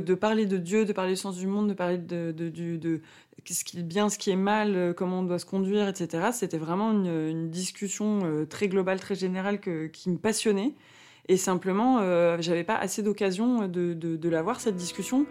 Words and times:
De 0.00 0.14
parler 0.14 0.46
de 0.46 0.56
Dieu, 0.56 0.84
de 0.84 0.92
parler 0.92 1.12
du 1.12 1.16
sens 1.16 1.36
du 1.36 1.46
monde, 1.46 1.68
de 1.68 1.74
parler 1.74 1.98
de, 1.98 3.00
ce 3.46 3.64
qui 3.64 3.78
est 3.78 3.82
bien, 3.82 4.08
ce 4.08 4.18
qui 4.18 4.30
est 4.30 4.36
mal, 4.36 4.74
euh, 4.74 4.92
comment 4.92 5.20
on 5.20 5.22
doit 5.22 5.38
se 5.38 5.46
conduire, 5.46 5.88
etc. 5.88 6.28
C'était 6.32 6.58
vraiment 6.58 6.92
une, 6.92 7.50
discussion 7.50 8.20
euh, 8.24 8.44
très 8.44 8.68
globale, 8.68 9.00
très 9.00 9.14
générale 9.14 9.60
qui 9.60 10.10
me 10.10 10.18
passionnait. 10.18 10.74
Et 11.28 11.36
simplement, 11.36 11.98
euh, 12.00 12.38
j'avais 12.40 12.64
pas 12.64 12.76
assez 12.76 13.02
d'occasion 13.02 13.68
de, 13.68 13.92
de, 13.92 14.28
l'avoir, 14.28 14.60
cette 14.60 14.76
discussion. 14.76 15.26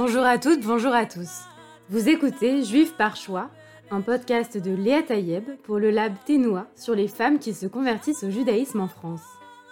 Bonjour 0.00 0.22
à 0.22 0.38
toutes, 0.38 0.60
bonjour 0.60 0.94
à 0.94 1.06
tous. 1.06 1.40
Vous 1.90 2.08
écoutez 2.08 2.62
Juif 2.62 2.94
par 2.94 3.16
choix, 3.16 3.50
un 3.90 4.00
podcast 4.00 4.56
de 4.56 4.70
Léa 4.70 5.02
Tayeb 5.02 5.42
pour 5.64 5.80
le 5.80 5.90
lab 5.90 6.12
Ténois 6.24 6.68
sur 6.76 6.94
les 6.94 7.08
femmes 7.08 7.40
qui 7.40 7.52
se 7.52 7.66
convertissent 7.66 8.22
au 8.22 8.30
judaïsme 8.30 8.78
en 8.78 8.86
France. 8.86 9.24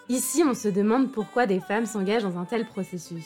Ici, 0.08 0.42
on 0.44 0.54
se 0.54 0.66
demande 0.66 1.12
pourquoi 1.12 1.46
des 1.46 1.60
femmes 1.60 1.86
s'engagent 1.86 2.24
dans 2.24 2.38
un 2.38 2.44
tel 2.44 2.66
processus. 2.66 3.24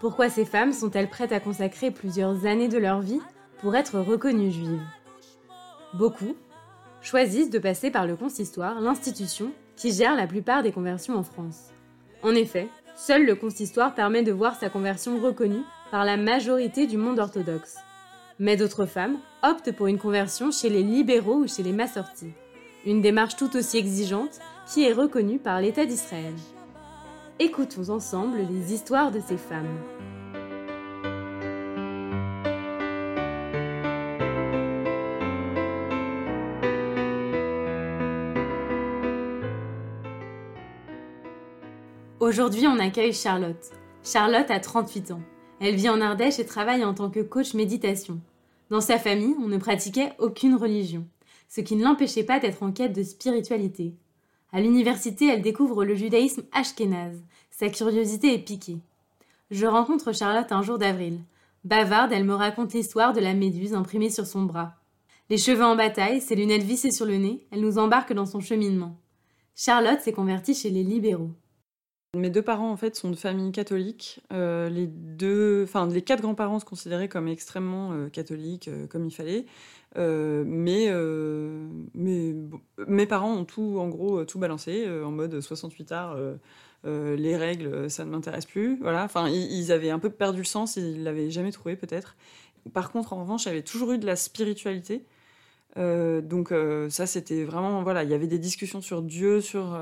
Pourquoi 0.00 0.30
ces 0.30 0.46
femmes 0.46 0.72
sont-elles 0.72 1.10
prêtes 1.10 1.30
à 1.32 1.40
consacrer 1.40 1.90
plusieurs 1.90 2.46
années 2.46 2.68
de 2.68 2.78
leur 2.78 3.02
vie 3.02 3.20
pour 3.58 3.76
être 3.76 3.98
reconnues 3.98 4.50
juives? 4.50 4.80
Beaucoup 5.92 6.36
choisissent 7.02 7.50
de 7.50 7.58
passer 7.58 7.90
par 7.90 8.06
le 8.06 8.16
consistoire, 8.16 8.80
l'institution 8.80 9.52
qui 9.76 9.92
gère 9.92 10.16
la 10.16 10.26
plupart 10.26 10.62
des 10.62 10.72
conversions 10.72 11.18
en 11.18 11.22
France. 11.22 11.68
En 12.22 12.34
effet, 12.34 12.68
seul 12.96 13.26
le 13.26 13.34
consistoire 13.34 13.94
permet 13.94 14.22
de 14.22 14.32
voir 14.32 14.58
sa 14.58 14.70
conversion 14.70 15.20
reconnue 15.20 15.60
par 15.94 16.04
la 16.04 16.16
majorité 16.16 16.88
du 16.88 16.96
monde 16.96 17.20
orthodoxe. 17.20 17.76
Mais 18.40 18.56
d'autres 18.56 18.84
femmes 18.84 19.16
optent 19.44 19.70
pour 19.70 19.86
une 19.86 20.00
conversion 20.00 20.50
chez 20.50 20.68
les 20.68 20.82
libéraux 20.82 21.36
ou 21.36 21.46
chez 21.46 21.62
les 21.62 21.70
massortis. 21.70 22.32
Une 22.84 23.00
démarche 23.00 23.36
tout 23.36 23.56
aussi 23.56 23.78
exigeante 23.78 24.40
qui 24.66 24.82
est 24.82 24.92
reconnue 24.92 25.38
par 25.38 25.60
l'État 25.60 25.86
d'Israël. 25.86 26.34
Écoutons 27.38 27.90
ensemble 27.90 28.38
les 28.38 28.74
histoires 28.74 29.12
de 29.12 29.20
ces 29.20 29.36
femmes. 29.36 29.68
Aujourd'hui, 42.18 42.66
on 42.66 42.80
accueille 42.80 43.12
Charlotte. 43.12 43.70
Charlotte 44.02 44.50
a 44.50 44.58
38 44.58 45.12
ans. 45.12 45.20
Elle 45.66 45.76
vit 45.76 45.88
en 45.88 46.02
Ardèche 46.02 46.38
et 46.40 46.44
travaille 46.44 46.84
en 46.84 46.92
tant 46.92 47.08
que 47.08 47.20
coach 47.20 47.54
méditation. 47.54 48.20
Dans 48.68 48.82
sa 48.82 48.98
famille, 48.98 49.34
on 49.42 49.48
ne 49.48 49.56
pratiquait 49.56 50.12
aucune 50.18 50.56
religion, 50.56 51.06
ce 51.48 51.62
qui 51.62 51.74
ne 51.74 51.82
l'empêchait 51.82 52.22
pas 52.22 52.38
d'être 52.38 52.62
en 52.62 52.70
quête 52.70 52.92
de 52.92 53.02
spiritualité. 53.02 53.94
À 54.52 54.60
l'université, 54.60 55.26
elle 55.26 55.40
découvre 55.40 55.86
le 55.86 55.94
judaïsme 55.94 56.42
ashkénaze. 56.52 57.24
Sa 57.50 57.70
curiosité 57.70 58.34
est 58.34 58.44
piquée. 58.44 58.76
Je 59.50 59.64
rencontre 59.64 60.12
Charlotte 60.12 60.52
un 60.52 60.60
jour 60.60 60.76
d'avril. 60.76 61.20
Bavarde, 61.64 62.12
elle 62.12 62.24
me 62.24 62.34
raconte 62.34 62.74
l'histoire 62.74 63.14
de 63.14 63.20
la 63.20 63.32
méduse 63.32 63.72
imprimée 63.72 64.10
sur 64.10 64.26
son 64.26 64.42
bras. 64.42 64.74
Les 65.30 65.38
cheveux 65.38 65.64
en 65.64 65.76
bataille, 65.76 66.20
ses 66.20 66.36
lunettes 66.36 66.62
vissées 66.62 66.90
sur 66.90 67.06
le 67.06 67.16
nez, 67.16 67.46
elle 67.50 67.62
nous 67.62 67.78
embarque 67.78 68.12
dans 68.12 68.26
son 68.26 68.40
cheminement. 68.40 68.98
Charlotte 69.56 70.02
s'est 70.02 70.12
convertie 70.12 70.54
chez 70.54 70.68
les 70.68 70.84
libéraux. 70.84 71.30
Mes 72.14 72.30
deux 72.30 72.42
parents, 72.42 72.70
en 72.70 72.76
fait, 72.76 72.94
sont 72.96 73.10
de 73.10 73.16
famille 73.16 73.50
catholique. 73.52 74.20
Euh, 74.32 74.68
les 74.68 74.86
deux, 74.86 75.64
enfin, 75.64 75.88
les 75.88 76.02
quatre 76.02 76.22
grands-parents 76.22 76.60
se 76.60 76.64
considéraient 76.64 77.08
comme 77.08 77.28
extrêmement 77.28 77.92
euh, 77.92 78.08
catholiques, 78.08 78.68
euh, 78.68 78.86
comme 78.86 79.04
il 79.04 79.10
fallait. 79.10 79.46
mais, 79.96 80.92
mes 82.86 83.06
parents 83.06 83.32
ont 83.34 83.44
tout, 83.44 83.78
en 83.78 83.88
gros, 83.88 84.24
tout 84.24 84.38
balancé 84.38 84.86
en 85.04 85.10
mode 85.10 85.40
68 85.40 85.92
arts. 85.92 86.16
les 86.84 87.36
règles, 87.36 87.90
ça 87.90 88.04
ne 88.04 88.10
m'intéresse 88.10 88.46
plus. 88.46 88.78
Voilà. 88.80 89.04
Enfin, 89.04 89.28
ils, 89.28 89.72
avaient 89.72 89.90
un 89.90 89.98
peu 89.98 90.10
perdu 90.10 90.38
le 90.38 90.44
sens. 90.44 90.76
Ils 90.76 91.02
l'avaient 91.02 91.30
jamais 91.30 91.52
trouvé, 91.52 91.76
peut-être. 91.76 92.16
Par 92.72 92.90
contre, 92.90 93.12
en 93.12 93.20
revanche, 93.20 93.44
j'avais 93.44 93.62
toujours 93.62 93.92
eu 93.92 93.98
de 93.98 94.06
la 94.06 94.16
spiritualité. 94.16 95.04
Donc 95.76 96.52
ça, 96.88 97.06
c'était 97.06 97.44
vraiment 97.44 97.82
voilà, 97.82 98.04
il 98.04 98.10
y 98.10 98.14
avait 98.14 98.26
des 98.26 98.38
discussions 98.38 98.80
sur 98.80 99.02
Dieu, 99.02 99.40
sur 99.40 99.76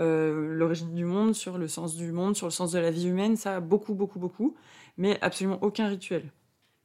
euh, 0.00 0.54
l'origine 0.56 0.94
du 0.94 1.04
monde, 1.04 1.34
sur 1.34 1.58
le 1.58 1.66
sens 1.66 1.96
du 1.96 2.12
monde, 2.12 2.36
sur 2.36 2.46
le 2.46 2.52
sens 2.52 2.72
de 2.72 2.78
la 2.78 2.90
vie 2.90 3.08
humaine, 3.08 3.36
ça, 3.36 3.60
beaucoup, 3.60 3.94
beaucoup, 3.94 4.20
beaucoup, 4.20 4.54
mais 4.96 5.18
absolument 5.22 5.58
aucun 5.60 5.88
rituel. 5.88 6.30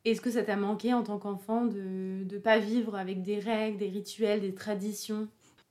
Est-ce 0.06 0.20
que 0.20 0.32
ça 0.32 0.44
t'a 0.44 0.56
manqué 0.56 0.94
en 0.94 1.04
tant 1.04 1.20
qu'enfant 1.20 1.66
de 1.66 2.26
ne 2.30 2.38
pas 2.40 2.58
vivre 2.58 2.96
avec 2.96 3.22
des 3.22 3.40
règles, 3.40 3.78
des 3.78 3.88
rituels, 3.88 4.42
des 4.42 4.54
traditions? 4.54 5.28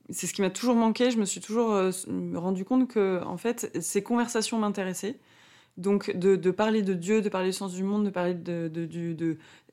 C'est 0.09 0.25
ce 0.25 0.33
qui 0.33 0.41
m'a 0.41 0.49
toujours 0.49 0.75
manqué. 0.75 1.11
Je 1.11 1.17
me 1.17 1.25
suis 1.25 1.41
toujours 1.41 1.73
euh, 1.73 1.91
rendu 2.33 2.65
compte 2.65 2.89
que, 2.89 3.21
en 3.23 3.37
fait, 3.37 3.77
ces 3.81 4.01
conversations 4.01 4.57
m'intéressaient. 4.57 5.19
Donc, 5.77 6.15
de, 6.15 6.51
parler 6.51 6.81
de 6.83 6.93
Dieu, 6.93 7.21
de 7.21 7.29
parler 7.29 7.49
du 7.49 7.53
sens 7.53 7.73
du 7.73 7.83
monde, 7.83 8.05
de 8.05 8.09
parler 8.09 8.35
de, 8.35 8.69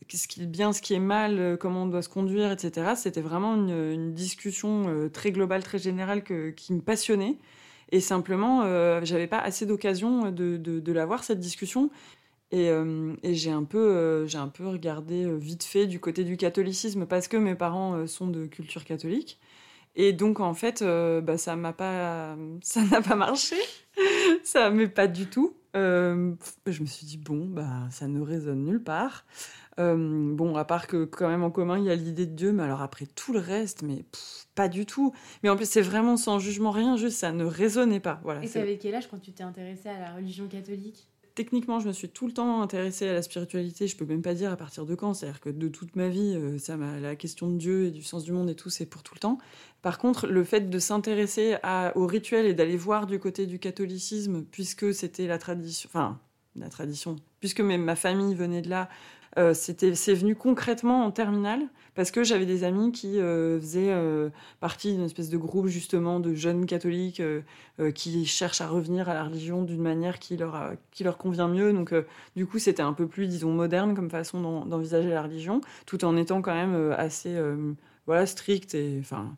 ce 0.08 0.28
qui 0.28 0.42
est 0.42 0.46
bien, 0.46 0.72
ce 0.72 0.80
qui 0.80 0.94
est 0.94 0.98
mal, 1.00 1.38
euh, 1.38 1.56
comment 1.56 1.82
on 1.82 1.86
doit 1.86 2.02
se 2.02 2.08
conduire, 2.08 2.50
etc., 2.50 2.92
c'était 2.96 3.20
vraiment 3.20 3.54
une, 3.54 4.14
discussion 4.14 5.08
très 5.12 5.30
globale, 5.32 5.62
très 5.62 5.78
générale 5.78 6.22
qui 6.22 6.72
me 6.72 6.80
passionnait. 6.80 7.36
Et 7.92 8.00
simplement, 8.00 8.62
euh, 8.64 9.00
j'avais 9.02 9.26
pas 9.26 9.38
assez 9.38 9.66
d'occasion 9.66 10.30
de, 10.30 10.56
de, 10.56 10.92
l'avoir, 10.92 11.24
cette 11.24 11.40
discussion. 11.40 11.90
Et, 12.52 12.68
euh, 12.68 13.14
j'ai 13.24 13.50
un, 13.50 13.66
euh, 13.74 14.26
j'ai 14.26 14.38
un 14.38 14.48
peu 14.48 14.66
regardé 14.68 15.30
vite 15.38 15.64
fait 15.64 15.86
du 15.86 16.00
côté 16.00 16.24
du 16.24 16.36
catholicisme 16.36 17.06
parce 17.06 17.28
que 17.28 17.36
mes 17.36 17.54
parents 17.54 18.06
sont 18.06 18.28
de 18.28 18.46
culture 18.46 18.84
catholique. 18.84 19.38
Et 19.96 20.12
donc, 20.12 20.40
en 20.40 20.54
fait, 20.54 20.82
bah, 20.82 21.38
ça 21.38 21.56
m'a 21.56 21.72
pas, 21.72 22.36
ça 22.62 22.82
n'a 22.84 23.02
pas 23.02 23.16
marché. 23.16 23.56
ça 24.44 24.70
m'est 24.70 24.88
pas 24.88 25.06
du 25.06 25.26
tout. 25.26 25.56
je 25.74 26.80
me 26.80 26.86
suis 26.86 27.06
dit, 27.06 27.18
bon, 27.18 27.46
bah, 27.46 27.88
ça 27.90 28.08
ne 28.08 28.20
résonne 28.20 28.64
nulle 28.64 28.82
part. 28.82 29.24
Euh, 29.80 30.34
bon, 30.34 30.56
à 30.56 30.64
part 30.64 30.86
que 30.86 31.04
quand 31.04 31.28
même 31.28 31.42
en 31.42 31.50
commun, 31.50 31.78
il 31.78 31.84
y 31.84 31.90
a 31.90 31.94
l'idée 31.94 32.26
de 32.26 32.34
Dieu, 32.34 32.52
mais 32.52 32.62
alors 32.64 32.82
après 32.82 33.06
tout 33.06 33.32
le 33.32 33.38
reste, 33.38 33.82
mais 33.82 34.04
pas 34.54 34.68
du 34.68 34.84
tout. 34.84 35.14
Mais 35.42 35.48
en 35.48 35.56
plus, 35.56 35.68
c'est 35.68 35.80
vraiment 35.80 36.16
sans 36.16 36.38
jugement, 36.38 36.70
rien, 36.70 36.96
juste 36.96 37.18
ça 37.18 37.32
ne 37.32 37.44
résonnait 37.44 38.00
pas. 38.00 38.20
Voilà, 38.22 38.42
Et 38.44 38.46
c'est 38.46 38.60
avec 38.60 38.80
quel 38.80 38.94
âge 38.94 39.08
quand 39.08 39.20
tu 39.20 39.32
t'es 39.32 39.42
intéressée 39.42 39.88
à 39.88 39.98
la 39.98 40.14
religion 40.14 40.48
catholique? 40.48 41.09
Techniquement, 41.40 41.80
je 41.80 41.88
me 41.88 41.94
suis 41.94 42.10
tout 42.10 42.26
le 42.26 42.34
temps 42.34 42.60
intéressée 42.60 43.08
à 43.08 43.14
la 43.14 43.22
spiritualité. 43.22 43.86
Je 43.86 43.96
peux 43.96 44.04
même 44.04 44.20
pas 44.20 44.34
dire 44.34 44.52
à 44.52 44.56
partir 44.56 44.84
de 44.84 44.94
quand. 44.94 45.14
C'est-à-dire 45.14 45.40
que 45.40 45.48
de 45.48 45.68
toute 45.68 45.96
ma 45.96 46.10
vie, 46.10 46.34
euh, 46.36 46.58
ça 46.58 46.76
la 46.76 47.16
question 47.16 47.48
de 47.48 47.56
Dieu 47.56 47.86
et 47.86 47.90
du 47.90 48.02
sens 48.02 48.24
du 48.24 48.32
monde 48.32 48.50
et 48.50 48.54
tout, 48.54 48.68
c'est 48.68 48.84
pour 48.84 49.02
tout 49.02 49.14
le 49.14 49.20
temps. 49.20 49.38
Par 49.80 49.96
contre, 49.96 50.26
le 50.26 50.44
fait 50.44 50.68
de 50.68 50.78
s'intéresser 50.78 51.56
au 51.94 52.06
rituel 52.06 52.44
et 52.44 52.52
d'aller 52.52 52.76
voir 52.76 53.06
du 53.06 53.18
côté 53.18 53.46
du 53.46 53.58
catholicisme, 53.58 54.44
puisque 54.50 54.92
c'était 54.92 55.26
la 55.26 55.38
tradition, 55.38 55.88
enfin 55.90 56.18
la 56.56 56.68
tradition, 56.68 57.16
puisque 57.38 57.62
même 57.62 57.84
ma 57.84 57.96
famille 57.96 58.34
venait 58.34 58.60
de 58.60 58.68
là, 58.68 58.90
euh, 59.38 59.54
c'est 59.54 60.14
venu 60.14 60.34
concrètement 60.34 61.04
en 61.04 61.12
terminale 61.12 61.62
parce 61.94 62.10
que 62.10 62.24
j'avais 62.24 62.46
des 62.46 62.64
amis 62.64 62.90
qui 62.90 63.20
euh, 63.20 63.60
faisaient 63.60 63.92
euh, 63.92 64.30
partie 64.58 64.92
d'une 64.92 65.04
espèce 65.04 65.28
de 65.28 65.36
groupe 65.36 65.68
justement 65.68 66.18
de 66.18 66.34
jeunes 66.34 66.66
catholiques 66.66 67.22
qui 67.94 68.26
cherchent 68.26 68.60
à 68.60 68.66
revenir 68.66 69.08
à 69.08 69.14
la 69.14 69.24
religion 69.24 69.62
d'une 69.62 69.80
manière 69.80 70.18
qui 70.18 70.36
leur, 70.36 70.72
qui 70.90 71.04
leur 71.04 71.16
convient 71.16 71.48
mieux. 71.48 71.72
Donc 71.72 71.94
du 72.34 72.46
coup 72.46 72.58
c'était 72.58 72.82
un 72.82 72.92
peu 72.92 73.06
plus, 73.06 73.28
disons, 73.28 73.52
moderne 73.52 73.94
comme 73.94 74.10
façon 74.10 74.64
d'envisager 74.66 75.10
la 75.10 75.22
religion, 75.22 75.60
tout 75.86 76.04
en 76.04 76.16
étant 76.16 76.42
quand 76.42 76.54
même 76.54 76.92
assez 76.98 77.36
voilà, 78.06 78.26
strict 78.26 78.74
et 78.74 78.98
enfin 79.00 79.36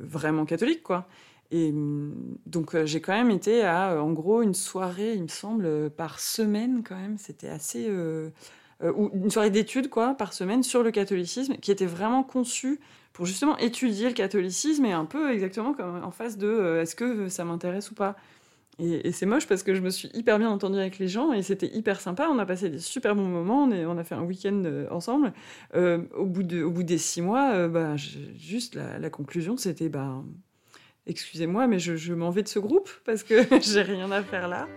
vraiment 0.00 0.44
catholique 0.44 0.82
quoi. 0.82 1.08
Et 1.50 1.72
mm, 1.72 2.38
donc 2.46 2.84
j'ai 2.84 3.00
quand 3.00 3.12
même 3.12 3.30
été 3.30 3.64
à, 3.64 4.02
en 4.02 4.12
gros, 4.12 4.42
une 4.42 4.54
soirée, 4.54 5.14
il 5.14 5.24
me 5.24 5.28
semble, 5.28 5.90
par 5.90 6.20
semaine 6.20 6.82
quand 6.82 6.96
même. 6.96 7.18
C'était 7.18 7.48
assez, 7.48 7.88
ou 8.82 9.10
une 9.14 9.30
soirée 9.30 9.50
d'études 9.50 9.88
quoi 9.88 10.14
par 10.14 10.32
semaine 10.32 10.62
sur 10.62 10.82
le 10.82 10.90
catholicisme 10.90 11.54
qui 11.56 11.70
était 11.70 11.86
vraiment 11.86 12.22
conçue 12.22 12.80
pour 13.16 13.24
justement 13.24 13.56
étudier 13.56 14.08
le 14.08 14.12
catholicisme 14.12 14.84
et 14.84 14.92
un 14.92 15.06
peu 15.06 15.32
exactement 15.32 15.72
comme 15.72 16.04
en 16.04 16.10
face 16.10 16.36
de 16.36 16.46
euh, 16.46 16.82
est-ce 16.82 16.94
que 16.94 17.28
ça 17.28 17.46
m'intéresse 17.46 17.90
ou 17.90 17.94
pas. 17.94 18.14
Et, 18.78 19.10
c'est 19.10 19.24
moche 19.24 19.46
parce 19.46 19.62
que 19.62 19.74
je 19.74 19.80
me 19.80 19.88
suis 19.88 20.10
hyper 20.12 20.38
bien 20.38 20.50
entendue 20.50 20.78
avec 20.78 20.98
les 20.98 21.08
gens 21.08 21.32
et 21.32 21.40
c'était 21.40 21.74
hyper 21.74 21.98
sympa. 21.98 22.28
On 22.30 22.38
a 22.38 22.44
passé 22.44 22.68
des 22.68 22.78
super 22.78 23.16
bons 23.16 23.26
moments. 23.26 23.62
On, 23.64 23.72
on 23.72 23.96
a 23.96 24.04
fait 24.04 24.14
un 24.14 24.22
week-end 24.22 24.62
euh, 24.66 24.86
ensemble. 24.90 25.32
au, 25.74 26.26
bout 26.26 26.42
de, 26.42 26.62
au 26.62 26.70
bout 26.70 26.82
des 26.82 26.98
six 26.98 27.22
mois, 27.22 27.68
bah, 27.68 27.96
juste 27.96 28.74
la, 28.74 29.08
conclusion, 29.08 29.56
c'était 29.56 29.88
bah, 29.88 30.22
excusez-moi, 31.06 31.68
mais 31.68 31.78
je 31.78 32.12
m'en 32.12 32.28
vais 32.28 32.42
de 32.42 32.48
ce 32.48 32.58
groupe 32.58 32.90
parce 33.06 33.22
que 33.22 33.46
j'ai 33.62 33.80
rien 33.80 34.12
à 34.12 34.22
faire 34.22 34.46
là. 34.46 34.68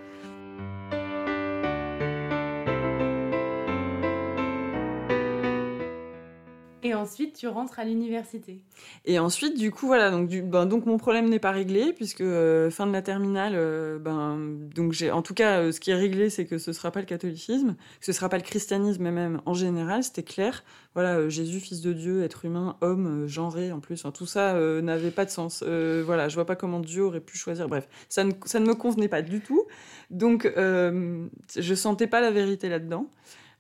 Ensuite, 7.00 7.36
tu 7.36 7.48
rentres 7.48 7.80
à 7.80 7.86
l'université. 7.86 8.62
Et 9.06 9.20
ensuite, 9.20 9.58
du 9.58 9.72
coup, 9.72 9.88
voilà, 9.88 10.12
donc, 10.12 10.30
ben, 10.30 10.66
mon 10.86 10.98
problème 10.98 11.30
n'est 11.30 11.40
pas 11.40 11.52
réglé, 11.52 11.94
puisque 11.94 12.22
euh, 12.22 12.70
fin 12.70 12.86
de 12.86 12.92
la 12.92 13.02
terminale, 13.02 13.54
euh, 13.56 13.98
ben, 13.98 14.38
donc 14.76 14.96
en 15.12 15.22
tout 15.22 15.34
cas, 15.34 15.60
euh, 15.60 15.72
ce 15.72 15.80
qui 15.80 15.92
est 15.92 15.96
réglé, 15.96 16.30
c'est 16.30 16.46
que 16.46 16.58
ce 16.58 16.74
sera 16.74 16.92
pas 16.92 17.00
le 17.00 17.06
catholicisme, 17.06 17.76
que 18.00 18.06
ce 18.06 18.12
sera 18.12 18.30
pas 18.30 18.38
le 18.38 18.44
christianisme 18.44 19.10
même 19.10 19.42
en 19.46 19.54
général, 19.54 20.04
c'était 20.04 20.24
clair. 20.24 20.64
Voilà, 20.94 21.30
Jésus, 21.30 21.60
fils 21.60 21.82
de 21.82 21.94
Dieu, 21.94 22.24
être 22.24 22.46
humain, 22.46 22.78
homme, 22.82 23.26
genré 23.28 23.72
en 23.72 23.80
plus, 23.80 24.04
tout 24.14 24.26
ça 24.26 24.60
n'avait 24.82 25.12
pas 25.12 25.26
de 25.26 25.30
sens. 25.30 25.64
voilà, 25.64 26.28
je 26.28 26.36
vois 26.36 26.46
pas 26.46 26.56
comment 26.56 26.80
Dieu 26.80 27.04
aurait 27.04 27.20
pu 27.22 27.38
choisir. 27.38 27.70
Bref, 27.70 27.88
ça 28.10 28.24
ne, 28.24 28.32
ça 28.46 28.60
ne 28.60 28.66
me 28.66 28.74
convenait 28.74 29.08
pas 29.08 29.22
du 29.22 29.40
tout. 29.40 29.66
Donc, 30.10 30.52
je 30.56 31.74
sentais 31.76 32.08
pas 32.08 32.22
la 32.22 32.32
vérité 32.32 32.70
là-dedans. 32.70 33.08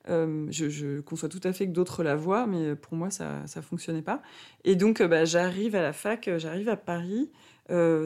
Euh, 0.09 0.47
je, 0.49 1.01
conçois 1.01 1.29
tout 1.29 1.41
à 1.43 1.53
fait 1.53 1.67
que 1.67 1.71
d'autres 1.71 2.03
la 2.03 2.15
voient, 2.15 2.47
mais 2.47 2.75
pour 2.75 2.95
moi, 2.95 3.09
ça 3.09 3.43
ne 3.55 3.61
fonctionnait 3.61 4.01
pas. 4.01 4.21
Et 4.63 4.75
donc, 4.75 5.01
euh, 5.01 5.07
bah, 5.07 5.25
j'arrive 5.25 5.75
à 5.75 5.81
la 5.81 5.93
fac, 5.93 6.27
euh, 6.27 6.39
j'arrive 6.39 6.69
à 6.69 6.77
Paris, 6.77 7.29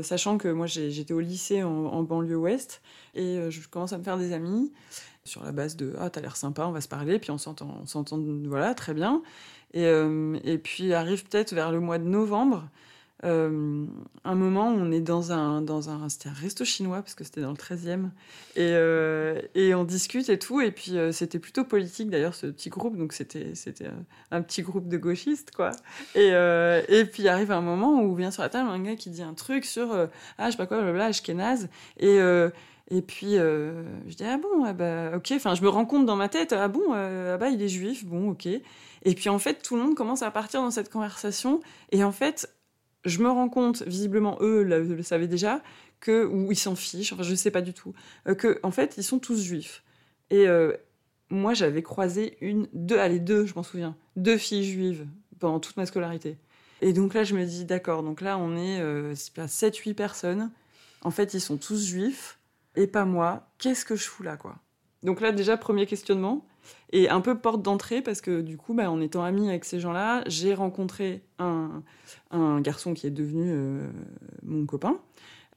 sachant 0.04 0.38
que 0.38 0.50
moi, 0.50 0.68
j'étais 0.68 1.14
au 1.14 1.22
lycée 1.22 1.64
en, 1.64 2.04
banlieue 2.04 2.36
ouest, 2.36 2.82
et 3.16 3.50
je 3.50 3.68
commence 3.70 3.94
à 3.94 3.98
me 3.98 4.04
faire 4.04 4.18
des 4.18 4.34
amis 4.34 4.74
sur 5.24 5.42
la 5.46 5.54
base 5.54 5.78
de 5.78 5.94
Ah, 6.00 6.10
t'as 6.10 6.20
l'air 6.20 6.36
sympa, 6.36 6.66
on 6.66 6.74
va 6.74 6.82
se 6.82 6.90
parler, 6.90 7.18
puis 7.18 7.32
on 7.32 7.38
s'entend, 7.38 7.86
voilà, 8.46 8.74
très 8.74 8.94
bien. 8.94 9.24
Et, 9.74 9.86
et 9.86 10.58
puis 10.58 10.94
arrive 10.94 11.24
peut-être 11.24 11.54
vers 11.54 11.72
le 11.72 11.80
mois 11.80 11.98
de 11.98 12.04
novembre, 12.04 12.68
euh, 13.24 13.86
un 14.26 14.36
moment, 14.36 14.68
on 14.68 14.92
est 14.92 15.00
dans 15.00 15.32
un, 15.32 15.62
dans 15.62 15.90
un, 15.90 16.02
un 16.04 16.34
resto 16.34 16.66
chinois 16.66 17.02
parce 17.02 17.16
que 17.16 17.24
c'était 17.24 17.42
dans 17.42 17.52
le 17.52 17.56
13e, 17.56 18.10
et, 18.56 18.60
euh, 18.62 19.42
et 19.56 19.74
on 19.74 19.86
discute 19.86 20.28
et 20.30 20.38
tout, 20.38 20.60
et 20.60 20.72
puis 20.72 20.98
euh, 20.98 21.12
c'était 21.12 21.40
plutôt 21.40 21.64
politique 21.64 22.10
d'ailleurs 22.10 22.36
ce 22.36 22.48
petit 22.48 22.70
groupe, 22.70 22.98
donc 22.98 23.14
c'était, 23.14 23.56
c'était 23.56 23.88
un 24.32 24.42
petit 24.42 24.62
groupe 24.62 24.90
de 24.90 24.98
gauchistes 24.98 25.52
quoi. 25.52 25.72
Et, 26.16 26.30
et 26.90 27.06
puis 27.06 27.28
arrive 27.28 27.52
un 27.52 27.62
moment 27.62 28.02
où 28.02 28.14
vient 28.16 28.32
sur 28.32 28.44
la 28.44 28.50
table 28.50 28.70
un 28.70 28.82
gars 28.82 28.96
qui 28.96 29.10
dit 29.10 29.24
un 29.24 29.34
truc 29.34 29.66
sur 29.66 29.94
ah 29.94 30.46
je 30.46 30.52
sais 30.52 30.58
pas 30.58 30.68
quoi, 30.68 30.78
blablabla, 30.78 31.06
Ashkenaz, 31.06 31.70
et 31.98 32.20
et 32.92 33.02
puis 33.02 33.36
je 33.36 34.16
dis 34.16 34.26
ah 34.26 34.38
bon, 34.38 34.66
ah 34.66 34.74
bah 34.74 35.16
ok, 35.16 35.32
enfin 35.36 35.56
je 35.56 35.62
me 35.62 35.70
rends 35.70 35.86
compte 35.86 36.06
dans 36.06 36.18
ma 36.18 36.28
tête 36.30 36.52
ah 36.52 36.68
bon, 36.68 36.94
ah 36.94 37.38
bah 37.38 37.50
il 37.50 37.62
est 37.62 37.70
juif, 37.70 38.06
bon 38.06 38.32
ok. 38.32 38.48
Et 39.06 39.16
puis 39.16 39.30
en 39.30 39.40
fait 39.40 39.62
tout 39.62 39.76
le 39.76 39.84
monde 39.84 39.96
commence 39.96 40.24
à 40.24 40.32
partir 40.32 40.62
dans 40.62 40.72
cette 40.72 40.90
conversation, 40.90 41.62
et 41.92 42.04
en 42.04 42.12
fait 42.12 42.50
je 43.06 43.20
me 43.20 43.30
rends 43.30 43.50
compte, 43.50 43.84
visiblement 43.84 44.38
eux 44.42 44.64
le, 44.64 45.02
savaient 45.04 45.28
déjà, 45.28 45.62
que, 46.00 46.26
ou 46.26 46.52
ils 46.52 46.58
s'en 46.58 46.76
fichent, 46.76 47.14
enfin 47.14 47.24
je 47.24 47.36
sais 47.36 47.52
pas 47.52 47.62
du 47.62 47.74
tout, 47.74 47.94
euh, 48.28 48.36
que 48.36 48.60
en 48.64 48.72
fait 48.72 48.96
ils 48.98 49.04
sont 49.04 49.20
tous 49.20 49.42
juifs. 49.42 49.84
Et 50.30 50.48
euh, 50.48 50.74
moi 51.30 51.54
j'avais 51.54 51.84
croisé 51.84 52.38
une, 52.42 52.68
deux, 52.74 53.00
allez 53.00 53.20
deux, 53.20 53.46
je 53.46 53.54
m'en 53.56 53.64
souviens, 53.64 53.96
deux 54.16 54.38
filles 54.38 54.66
juives 54.66 55.08
pendant 55.40 55.60
toute 55.60 55.78
ma 55.78 55.86
scolarité. 55.86 56.38
Et 56.82 56.94
donc 56.94 57.14
là 57.14 57.24
je 57.24 57.36
me 57.36 57.46
dis 57.46 57.66
d'accord, 57.66 58.04
donc 58.04 58.22
là 58.22 58.38
on 58.38 58.56
est 58.56 58.82
euh, 58.82 59.14
7-8 59.14 59.94
personnes, 59.94 60.52
en 61.02 61.12
fait 61.12 61.34
ils 61.34 61.42
sont 61.42 61.58
tous 61.58 61.86
juifs, 61.86 62.40
et 62.76 62.88
pas 62.88 63.06
moi, 63.06 63.48
qu'est-ce 63.58 63.86
que 63.86 63.96
je 63.96 64.04
fous 64.04 64.24
là 64.24 64.38
quoi? 64.38 64.58
Donc 65.04 65.22
là 65.22 65.32
déjà 65.32 65.58
premier 65.58 65.86
questionnement, 65.86 66.46
et 66.94 67.10
un 67.10 67.22
peu 67.22 67.38
porte 67.38 67.62
d'entrée 67.62 68.02
parce 68.02 68.22
que 68.22 68.42
du 68.42 68.56
coup, 68.56 68.74
bah, 68.74 68.90
en 68.90 69.02
étant 69.02 69.24
amie 69.24 69.50
avec 69.50 69.66
ces 69.66 69.80
gens-là, 69.80 70.24
j'ai 70.28 70.54
rencontré 70.54 71.24
un, 71.40 71.82
garçon 72.62 72.94
qui 72.94 73.08
est 73.08 73.12
devenu 73.12 73.46
euh, 73.48 73.90
mon 74.44 74.66
copain 74.66 74.98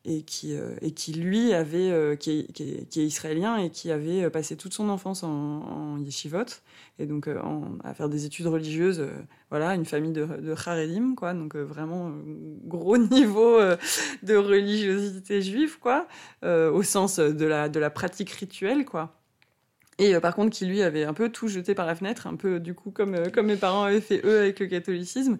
et 0.05 0.23
qui, 0.23 0.55
euh, 0.56 0.76
lui 1.14 1.53
avait, 1.53 1.91
euh, 1.91 2.17
qui, 2.17 2.47
est, 2.58 2.97
israélien 2.97 3.56
et 3.58 3.70
qui 3.70 3.91
avait 3.91 4.31
passé 4.31 4.56
toute 4.56 4.73
son 4.73 4.88
enfance 4.88 5.25
en, 5.25 5.29
en 5.29 5.99
yeshivot 5.99 6.44
et 6.99 7.06
donc 7.06 7.29
à 7.85 7.93
faire 7.93 8.09
des 8.09 8.25
études 8.25 8.47
religieuses, 8.47 9.06
voilà, 9.50 9.75
une 9.75 9.85
famille 9.85 10.12
de, 10.12 10.25
de 10.25 10.52
Haredim, 10.52 11.14
quoi, 11.14 11.35
donc 11.35 11.55
vraiment 11.55 12.12
gros 12.64 12.97
niveau 12.99 13.59
de 14.23 14.37
religiosité 14.37 15.43
juive, 15.43 15.79
quoi, 15.79 16.06
au 16.43 16.82
sens 16.82 17.19
de 17.19 17.44
la, 17.44 17.69
de 17.69 17.79
la 17.79 17.91
pratique 17.91 18.31
rituelle, 18.31 18.87
quoi. 18.87 19.12
Et 19.99 20.15
euh, 20.15 20.21
par 20.21 20.35
contre, 20.35 20.51
qui 20.51 20.67
lui 20.67 20.83
avait 20.83 21.05
un 21.05 21.15
peu 21.15 21.31
tout 21.31 21.49
jeté 21.49 21.75
par 21.75 21.87
la 21.87 21.95
fenêtre, 21.95 22.27
un 22.27 22.37
peu 22.37 22.61
du 22.61 22.75
coup 22.75 22.91
comme, 22.91 23.15
euh, 23.15 23.31
comme 23.31 23.47
mes 23.47 23.57
parents 23.57 23.85
avaient 23.85 24.01
fait 24.01 24.21
eux 24.25 24.41
avec 24.41 24.61
le 24.61 24.67
catholicisme. 24.67 25.39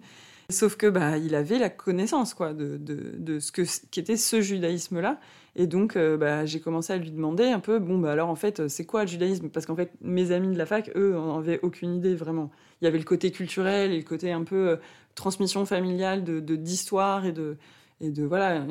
Sauf 0.49 0.77
que 0.77 0.87
bah 0.87 1.17
il 1.17 1.35
avait 1.35 1.59
la 1.59 1.69
connaissance 1.69 2.33
quoi 2.33 2.53
de, 2.53 2.77
de, 2.77 3.39
ce 3.39 3.51
que 3.51 3.63
qu'était 3.91 4.15
ce 4.15 4.39
judaïsme 4.39 5.01
là. 5.01 5.19
Et 5.57 5.67
donc 5.67 5.97
euh, 5.97 6.15
bah, 6.15 6.45
j'ai 6.45 6.61
commencé 6.61 6.93
à 6.93 6.97
lui 6.97 7.11
demander 7.11 7.47
un 7.47 7.59
peu 7.59 7.79
bon 7.79 7.97
bah 7.97 8.13
alors 8.13 8.29
en 8.29 8.35
fait 8.35 8.69
c'est 8.69 8.85
quoi 8.85 9.01
le 9.01 9.09
judaïsme? 9.09 9.49
Parce 9.49 9.65
qu'en 9.65 9.75
fait 9.75 9.91
mes 10.01 10.31
amis 10.31 10.53
de 10.53 10.57
la 10.57 10.65
fac 10.65 10.89
eux 10.95 11.11
n'en 11.13 11.39
avaient 11.39 11.59
aucune 11.63 11.95
idée 11.95 12.15
vraiment. 12.15 12.49
Il 12.81 12.85
y 12.85 12.87
avait 12.87 12.97
le 12.97 13.03
côté 13.03 13.31
culturel 13.31 13.91
et 13.91 13.97
le 13.97 14.03
côté 14.03 14.31
un 14.31 14.43
peu 14.45 14.79
transmission 15.15 15.65
familiale 15.65 16.23
de 16.23 16.39
d'histoire 16.55 17.25
et 17.25 17.33
de 17.33 17.57
et 17.99 18.11
de 18.11 18.23
voilà 18.23 18.63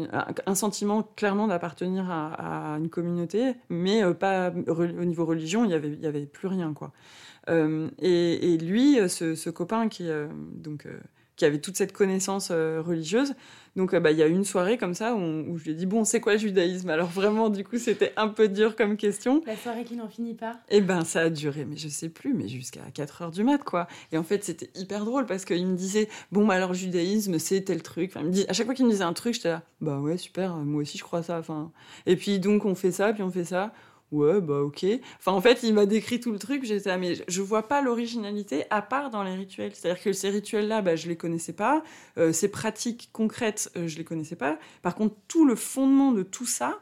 un, 0.46 0.54
sentiment 0.54 1.02
clairement 1.16 1.48
d'appartenir 1.48 2.08
à, 2.10 2.76
une 2.78 2.88
communauté, 2.88 3.54
mais 3.68 4.02
euh, 4.02 4.14
pas 4.14 4.52
au 4.68 5.04
niveau 5.04 5.24
religion, 5.24 5.64
il 5.64 5.70
y 5.70 5.74
avait 5.74 5.88
il 5.88 6.00
y 6.00 6.06
avait 6.06 6.26
plus 6.26 6.48
rien 6.48 6.72
quoi. 6.72 6.92
Euh, 7.48 7.88
et, 8.00 8.58
lui, 8.58 8.98
ce, 9.08 9.34
ce 9.34 9.50
copain 9.50 9.88
qui 9.88 10.08
euh, 10.08 10.26
donc 10.54 10.86
qui 11.36 11.44
avait 11.44 11.60
toute 11.60 11.76
cette 11.76 11.92
connaissance 11.92 12.50
religieuse, 12.50 13.34
donc 13.76 13.94
bah 13.94 14.10
il 14.10 14.16
y 14.16 14.22
a 14.22 14.26
une 14.26 14.44
soirée 14.44 14.78
comme 14.78 14.94
ça 14.94 15.14
où, 15.14 15.20
où 15.20 15.58
je 15.58 15.64
lui 15.64 15.72
ai 15.72 15.74
dit 15.74 15.84
bon 15.84 16.04
c'est 16.04 16.18
quoi 16.18 16.32
le 16.32 16.38
judaïsme? 16.38 16.88
Alors 16.88 17.08
vraiment 17.08 17.50
du 17.50 17.62
coup 17.62 17.76
c'était 17.76 18.14
un 18.16 18.28
peu 18.28 18.48
dur 18.48 18.74
comme 18.74 18.96
question. 18.96 19.42
La 19.46 19.54
soirée 19.54 19.84
qui 19.84 19.96
n'en 19.96 20.08
finit 20.08 20.32
pas. 20.32 20.60
Et 20.70 20.78
eh 20.78 20.80
ben 20.80 21.04
ça 21.04 21.20
a 21.20 21.30
duré 21.30 21.66
mais 21.66 21.76
je 21.76 21.88
sais 21.88 22.08
plus 22.08 22.32
mais 22.32 22.48
jusqu'à 22.48 22.80
4 22.94 23.22
heures 23.22 23.30
du 23.30 23.44
mat 23.44 23.58
quoi. 23.58 23.86
Et 24.12 24.18
en 24.18 24.22
fait 24.22 24.44
c'était 24.44 24.70
hyper 24.74 25.04
drôle 25.04 25.26
parce 25.26 25.44
qu'il 25.44 25.66
me 25.66 25.76
disait 25.76 26.08
bon 26.32 26.46
bah 26.46 26.54
alors 26.54 26.72
judaïsme 26.72 27.38
c'est 27.38 27.60
tel 27.60 27.82
truc. 27.82 28.12
Enfin, 28.14 28.20
il 28.24 28.28
me 28.28 28.32
dit, 28.32 28.46
à 28.48 28.54
chaque 28.54 28.64
fois 28.64 28.74
qu'il 28.74 28.86
me 28.86 28.90
disait 28.90 29.04
un 29.04 29.12
truc 29.12 29.34
j'étais 29.34 29.50
là 29.50 29.62
bah 29.82 29.98
ouais 29.98 30.16
super 30.16 30.56
moi 30.56 30.80
aussi 30.80 30.96
je 30.96 31.04
crois 31.04 31.22
ça. 31.22 31.38
Enfin 31.38 31.70
et 32.06 32.16
puis 32.16 32.38
donc 32.38 32.64
on 32.64 32.74
fait 32.74 32.92
ça 32.92 33.12
puis 33.12 33.22
on 33.22 33.30
fait 33.30 33.44
ça 33.44 33.74
ouais, 34.12 34.40
bah 34.40 34.60
ok. 34.60 34.84
Enfin, 35.18 35.32
en 35.32 35.40
fait, 35.40 35.62
il 35.62 35.74
m'a 35.74 35.86
décrit 35.86 36.20
tout 36.20 36.32
le 36.32 36.38
truc, 36.38 36.64
j'étais 36.64 36.88
là, 36.88 36.98
mais 36.98 37.14
je 37.28 37.42
vois 37.42 37.66
pas 37.68 37.82
l'originalité 37.82 38.64
à 38.70 38.82
part 38.82 39.10
dans 39.10 39.22
les 39.22 39.34
rituels. 39.34 39.72
C'est-à-dire 39.74 40.02
que 40.02 40.12
ces 40.12 40.30
rituels-là, 40.30 40.82
bah, 40.82 40.96
je 40.96 41.08
les 41.08 41.16
connaissais 41.16 41.52
pas. 41.52 41.82
Euh, 42.18 42.32
ces 42.32 42.48
pratiques 42.48 43.10
concrètes, 43.12 43.70
euh, 43.76 43.88
je 43.88 43.96
les 43.98 44.04
connaissais 44.04 44.36
pas. 44.36 44.58
Par 44.82 44.94
contre, 44.94 45.16
tout 45.28 45.44
le 45.44 45.54
fondement 45.54 46.12
de 46.12 46.22
tout 46.22 46.46
ça, 46.46 46.80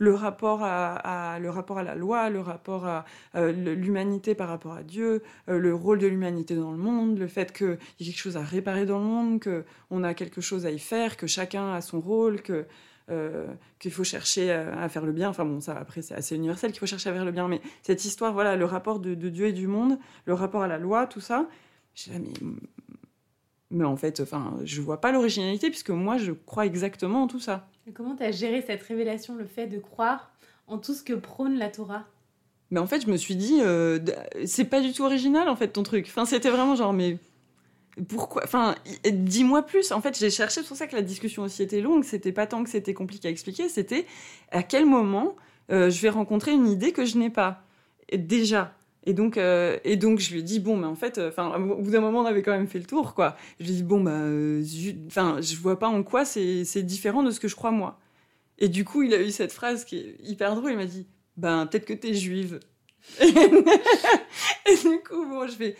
le 0.00 0.14
rapport 0.14 0.60
à, 0.62 1.38
le 1.40 1.50
rapport 1.50 1.78
à 1.78 1.84
la 1.84 1.94
loi, 1.94 2.28
le 2.30 2.40
rapport 2.40 2.86
à 2.86 3.04
euh, 3.36 3.52
l'humanité 3.52 4.34
par 4.34 4.48
rapport 4.48 4.72
à 4.72 4.82
Dieu, 4.82 5.22
le 5.46 5.74
rôle 5.74 5.98
de 5.98 6.08
l'humanité 6.08 6.56
dans 6.56 6.72
le 6.72 6.78
monde, 6.78 7.18
le 7.18 7.28
fait 7.28 7.52
qu'il 7.52 7.78
y 8.00 8.04
a 8.04 8.06
quelque 8.06 8.18
chose 8.18 8.36
à 8.36 8.42
réparer 8.42 8.86
dans 8.86 8.98
le 8.98 9.04
monde, 9.04 9.40
qu'on 9.40 10.02
a 10.02 10.14
quelque 10.14 10.40
chose 10.40 10.66
à 10.66 10.70
y 10.70 10.78
faire, 10.78 11.16
que 11.16 11.26
chacun 11.26 11.72
a 11.74 11.80
son 11.82 12.00
rôle, 12.00 12.40
que 12.40 12.66
euh, 13.10 13.46
qu'il 13.80 13.90
faut 13.90 14.04
chercher 14.04 14.52
à, 14.52 14.88
faire 14.88 15.04
le 15.04 15.12
bien. 15.12 15.30
Enfin 15.30 15.44
bon, 15.44 15.60
ça 15.60 15.76
après 15.76 16.00
c'est 16.00 16.14
assez 16.14 16.36
universel 16.36 16.70
qu'il 16.70 16.78
faut 16.78 16.86
chercher 16.86 17.10
à 17.10 17.12
faire 17.12 17.24
le 17.24 17.32
bien, 17.32 17.48
mais 17.48 17.60
cette 17.82 18.04
histoire, 18.04 18.32
voilà, 18.32 18.56
le 18.56 18.64
rapport 18.64 19.00
de, 19.00 19.14
Dieu 19.14 19.46
et 19.46 19.52
du 19.52 19.66
monde, 19.66 19.98
le 20.26 20.34
rapport 20.34 20.62
à 20.62 20.68
la 20.68 20.78
loi, 20.78 21.06
tout 21.06 21.20
ça, 21.20 21.48
je 21.94 22.10
mais, 22.12 22.28
mais 23.70 23.84
en 23.84 23.96
fait, 23.96 24.20
enfin, 24.20 24.58
je 24.64 24.80
vois 24.80 25.00
pas 25.00 25.12
l'originalité 25.12 25.70
puisque 25.70 25.90
moi 25.90 26.18
je 26.18 26.32
crois 26.32 26.66
exactement 26.66 27.22
en 27.22 27.26
tout 27.26 27.40
ça. 27.40 27.68
Et 27.86 27.92
comment 27.92 28.16
tu 28.16 28.22
as 28.22 28.32
géré 28.32 28.62
cette 28.62 28.82
révélation, 28.82 29.36
le 29.36 29.46
fait 29.46 29.66
de 29.66 29.78
croire 29.78 30.32
en 30.66 30.78
tout 30.78 30.94
ce 30.94 31.02
que 31.02 31.12
prône 31.12 31.56
la 31.56 31.68
Torah? 31.68 32.06
Mais 32.70 32.78
en 32.78 32.86
fait, 32.86 33.02
je 33.02 33.10
me 33.10 33.16
suis 33.16 33.36
dit, 33.36 33.58
euh, 33.62 33.98
c'est 34.44 34.64
pas 34.64 34.80
du 34.80 34.92
tout 34.92 35.04
original 35.04 35.48
en 35.48 35.56
fait 35.56 35.68
ton 35.68 35.82
truc. 35.82 36.06
Enfin, 36.08 36.24
c'était 36.24 36.50
vraiment 36.50 36.76
genre, 36.76 36.92
mais 36.92 37.18
pourquoi? 38.08 38.42
Enfin, 38.44 38.74
dis-moi 39.10 39.62
plus. 39.62 39.92
En 39.92 40.00
fait, 40.00 40.18
j'ai 40.18 40.30
cherché, 40.30 40.60
c'est 40.60 40.68
pour 40.68 40.76
ça 40.76 40.86
que 40.86 40.94
la 40.94 41.02
discussion 41.02 41.42
aussi 41.42 41.62
était 41.62 41.80
longue. 41.80 42.04
C'était 42.04 42.32
pas 42.32 42.46
tant 42.46 42.62
que 42.62 42.70
c'était 42.70 42.94
compliqué 42.94 43.28
à 43.28 43.30
expliquer, 43.30 43.68
c'était 43.68 44.06
à 44.50 44.62
quel 44.62 44.86
moment 44.86 45.36
euh, 45.70 45.90
je 45.90 46.00
vais 46.00 46.10
rencontrer 46.10 46.52
une 46.52 46.66
idée 46.66 46.92
que 46.92 47.04
je 47.04 47.18
n'ai 47.18 47.30
pas 47.30 47.62
déjà. 48.12 48.74
Et 49.04 49.14
donc, 49.14 49.38
euh, 49.38 49.78
et 49.84 49.96
donc, 49.96 50.18
je 50.18 50.32
lui 50.32 50.40
ai 50.40 50.42
dit 50.42 50.60
bon, 50.60 50.76
mais 50.76 50.86
en 50.86 50.94
fait, 50.94 51.18
euh, 51.18 51.30
enfin, 51.30 51.54
au 51.58 51.80
bout 51.80 51.90
d'un 51.90 52.00
moment, 52.00 52.20
on 52.20 52.26
avait 52.26 52.42
quand 52.42 52.52
même 52.52 52.66
fait 52.66 52.78
le 52.78 52.84
tour, 52.84 53.14
quoi. 53.14 53.36
Je 53.58 53.64
lui 53.64 53.72
ai 53.72 53.74
dit 53.76 53.82
bon, 53.82 54.00
bah, 54.00 54.18
enfin, 55.06 55.40
je, 55.40 55.56
vois 55.56 55.78
pas 55.78 55.88
en 55.88 56.02
quoi 56.02 56.24
c'est 56.24 56.82
différent 56.82 57.22
de 57.22 57.30
ce 57.30 57.40
que 57.40 57.48
je 57.48 57.56
crois 57.56 57.70
moi. 57.70 57.98
Et 58.58 58.68
du 58.68 58.84
coup, 58.84 59.02
il 59.02 59.14
a 59.14 59.22
eu 59.22 59.30
cette 59.30 59.52
phrase 59.52 59.84
qui 59.84 59.96
est 59.96 60.16
hyper 60.22 60.54
drôle. 60.54 60.72
Il 60.72 60.76
m'a 60.76 60.86
dit 60.86 61.06
ben 61.36 61.66
peut-être 61.66 61.86
que 61.86 61.94
t'es 61.94 62.14
juive. 62.14 62.60
et 63.20 63.32
du 63.32 65.00
coup, 65.08 65.24
bon, 65.26 65.46
je 65.46 65.56
vais 65.56 65.76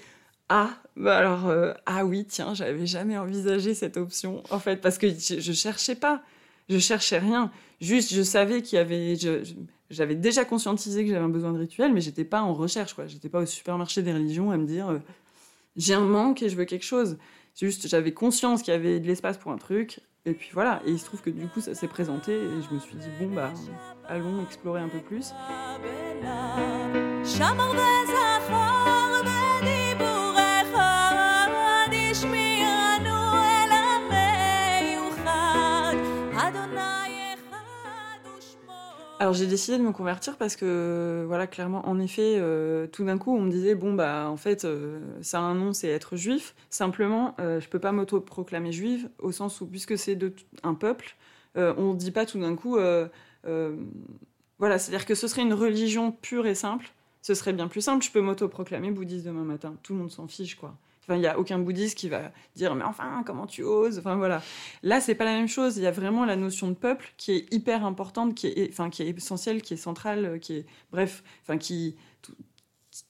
ah, 0.53 0.71
bah 0.97 1.17
alors, 1.17 1.49
euh, 1.49 1.73
ah 1.87 2.05
oui, 2.05 2.25
tiens, 2.29 2.55
j'avais 2.55 2.85
jamais 2.85 3.17
envisagé 3.17 3.73
cette 3.73 3.97
option, 3.97 4.43
en 4.51 4.59
fait, 4.59 4.81
parce 4.81 4.99
que 4.99 5.09
je, 5.09 5.39
je 5.39 5.53
cherchais 5.53 5.95
pas, 5.95 6.23
je 6.69 6.79
cherchais 6.79 7.19
rien. 7.19 7.53
Juste, 7.81 8.13
je 8.13 8.23
savais 8.23 8.61
qu'il 8.61 8.77
y 8.77 8.81
avait, 8.81 9.15
j'avais 9.91 10.15
déjà 10.15 10.45
conscientisé 10.45 11.05
que 11.05 11.11
j'avais 11.11 11.25
un 11.25 11.29
besoin 11.29 11.53
de 11.53 11.59
rituel, 11.59 11.93
mais 11.93 12.01
j'étais 12.01 12.25
pas 12.25 12.43
en 12.43 12.55
recherche, 12.55 12.95
quoi. 12.95 13.07
J'étais 13.07 13.29
pas 13.29 13.41
au 13.41 13.47
supermarché 13.47 14.03
des 14.03 14.13
religions 14.13 14.51
à 14.51 14.57
me 14.57 14.67
dire, 14.67 14.89
euh, 14.89 14.99
j'ai 15.77 15.95
un 15.95 16.05
manque 16.05 16.43
et 16.43 16.49
je 16.49 16.57
veux 16.57 16.65
quelque 16.65 16.85
chose. 16.85 17.19
Juste, 17.59 17.89
j'avais 17.89 18.13
conscience 18.13 18.63
qu'il 18.63 18.73
y 18.73 18.77
avait 18.77 19.01
de 19.01 19.07
l'espace 19.07 19.37
pour 19.37 19.51
un 19.53 19.59
truc, 19.59 20.01
et 20.25 20.33
puis 20.33 20.51
voilà. 20.53 20.81
Et 20.87 20.91
il 20.93 20.99
se 20.99 21.05
trouve 21.05 21.21
que 21.21 21.31
du 21.31 21.47
coup, 21.49 21.61
ça 21.61 21.75
s'est 21.75 21.89
présenté, 21.89 22.33
et 22.33 22.63
je 22.69 22.75
me 22.75 22.79
suis 22.79 22.95
dit, 22.95 23.09
bon, 23.21 23.35
bah, 23.35 23.53
allons 24.07 24.43
explorer 24.45 24.81
un 24.81 24.89
peu 24.89 25.01
plus. 25.01 25.33
Alors 39.21 39.35
j'ai 39.35 39.47
décidé 39.47 39.77
de 39.77 39.83
me 39.83 39.93
convertir 39.93 40.39
parce 40.39 40.57
que, 40.57 41.25
voilà, 41.29 41.47
clairement, 41.47 41.87
en 41.87 42.01
effet, 42.01 42.39
euh, 42.39 42.87
tout 42.87 43.05
d'un 43.05 43.19
coup, 43.19 43.37
on 43.37 43.43
me 43.43 43.51
disait, 43.51 43.75
bon, 43.75 43.93
bah, 43.93 44.31
en 44.31 44.39
fait, 44.39 44.65
euh, 44.65 44.99
ça 45.21 45.41
a 45.41 45.43
un 45.43 45.55
nom, 45.55 45.75
c'est 45.75 45.89
être 45.89 46.17
juif. 46.17 46.55
Simplement, 46.71 47.35
euh, 47.39 47.61
je 47.61 47.69
peux 47.69 47.79
pas 47.79 47.93
m'auto-proclamer 47.93 48.73
juive, 48.73 49.11
au 49.19 49.31
sens 49.31 49.61
où, 49.61 49.67
puisque 49.67 49.99
c'est 49.99 50.19
un 50.63 50.73
peuple, 50.73 51.17
on 51.55 51.93
ne 51.93 51.97
dit 51.97 52.13
pas 52.13 52.25
tout 52.25 52.41
d'un 52.41 52.57
coup, 52.57 52.79
voilà, 54.59 54.79
c'est-à-dire 54.79 55.05
que 55.05 55.15
ce 55.15 55.29
serait 55.29 55.43
une 55.43 55.55
religion 55.55 56.13
pure 56.13 56.47
et 56.47 56.55
simple, 56.55 56.91
ce 57.21 57.35
serait 57.35 57.53
bien 57.53 57.69
plus 57.69 57.83
simple, 57.83 58.03
je 58.03 58.11
peux 58.11 58.23
m'auto-proclamer 58.23 58.91
bouddhiste 58.91 59.27
demain 59.27 59.45
matin, 59.45 59.77
tout 59.83 59.93
le 59.93 59.99
monde 59.99 60.11
s'en 60.11 60.29
fiche, 60.29 60.55
quoi 60.55 60.75
il 61.17 61.21
n'y 61.21 61.27
a 61.27 61.39
aucun 61.39 61.59
bouddhiste 61.59 61.97
qui 61.97 62.09
va 62.09 62.33
dire 62.57 62.75
mais 62.75 62.85
enfin 62.85 63.23
comment 63.27 63.47
tu 63.47 63.63
oses? 63.63 63.99
Enfin 63.99 64.17
voilà. 64.17 64.43
Là 64.83 65.01
c'est 65.01 65.15
pas 65.15 65.25
la 65.25 65.33
même 65.33 65.49
chose. 65.49 65.77
Il 65.77 65.83
y 65.83 65.87
a 65.87 65.91
vraiment 65.91 66.25
la 66.25 66.37
notion 66.37 66.69
de 66.69 66.75
peuple 66.75 67.13
qui 67.17 67.33
est 67.33 67.53
hyper 67.53 67.85
importante, 67.85 68.35
qui 68.35 68.49
est 68.49 68.69
enfin 68.71 68.91
qui 68.91 69.03
est 69.03 69.17
essentielle, 69.17 69.63
qui 69.63 69.75
est 69.75 69.79
centrale, 69.79 70.39
qui 70.41 70.57
est 70.59 70.67
bref, 70.91 71.23
enfin 71.43 71.59
qui 71.59 71.97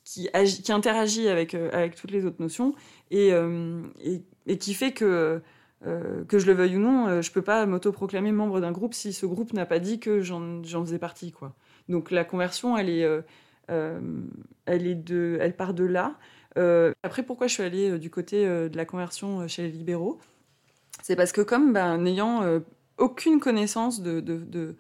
qui, 0.05 0.29
interagit 0.73 1.29
avec 1.29 1.55
euh, 1.55 1.71
avec 1.73 1.95
toutes 1.95 2.11
les 2.11 2.25
autres 2.25 2.41
notions 2.41 2.75
et, 3.11 3.33
euh, 3.33 3.83
et, 4.47 4.59
qui 4.59 4.75
fait 4.75 4.93
que 4.93 5.41
euh, 5.87 6.25
que 6.25 6.39
je 6.39 6.47
le 6.47 6.53
veuille 6.53 6.77
ou 6.77 6.81
non, 6.81 7.23
je 7.23 7.33
peux 7.33 7.43
pas 7.43 7.65
m'autoproclamer 7.65 8.33
membre 8.33 8.61
d'un 8.61 8.73
groupe 8.73 8.93
si 8.93 9.13
ce 9.13 9.25
groupe 9.25 9.53
n'a 9.53 9.67
pas 9.67 9.79
dit 9.79 9.99
que 9.99 10.21
j'en 10.21 10.63
faisais 10.63 10.99
partie 10.99 11.33
quoi. 11.33 11.55
Donc 11.89 12.11
la 12.11 12.25
conversion 12.25 12.77
elle 12.77 12.91
est 12.91 13.07
elle 13.69 14.87
est 14.87 14.95
de 14.95 15.39
elle 15.41 15.57
part 15.57 15.75
de 15.75 15.85
là. 15.85 16.19
Euh, 16.57 16.93
après, 17.03 17.23
pourquoi 17.23 17.47
je 17.47 17.55
suis 17.55 17.63
allée 17.63 17.91
euh, 17.91 17.99
du 17.99 18.11
côté 18.11 18.47
euh, 18.47 18.69
de 18.69 18.77
la 18.77 18.85
conversion 18.85 19.47
chez 19.49 19.63
les 19.63 19.71
libéraux? 19.71 20.19
C'est 21.03 21.17
parce 21.17 21.33
que 21.33 21.41
comme 21.41 21.73
ben, 21.73 21.99
n'ayant 21.99 22.43
aucune 22.99 23.41
connaissance 23.41 24.03
de, 24.03 24.77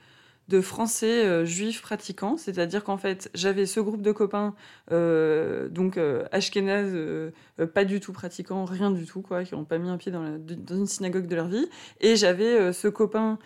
français 0.60 1.46
juifs 1.46 1.80
pratiquants, 1.80 2.36
c'est-à-dire 2.36 2.84
qu'en 2.84 2.98
fait 2.98 3.30
j'avais 3.32 3.64
ce 3.64 3.80
groupe 3.80 4.02
de 4.02 4.12
copains, 4.12 4.54
donc 4.90 5.98
ashkénazes, 6.30 6.94
pas 7.72 7.86
du 7.86 8.00
tout 8.00 8.12
pratiquants, 8.12 8.66
rien 8.66 8.90
du 8.90 9.06
tout, 9.06 9.22
quoi, 9.22 9.44
qui 9.44 9.54
n'ont 9.54 9.64
pas 9.64 9.78
mis 9.78 9.88
un 9.88 9.96
pied 9.96 10.12
dans, 10.12 10.38
dans, 10.38 10.76
une 10.76 10.86
synagogue 10.86 11.26
de 11.26 11.36
leur 11.36 11.48
vie, 11.48 11.70
et 12.02 12.16
j'avais 12.16 12.70
ce 12.74 12.88
copain 12.88 13.38